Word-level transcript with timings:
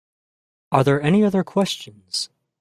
Are 0.71 0.83
there 0.83 0.99
any 0.99 1.23
other 1.23 1.43
questions? 1.43 2.31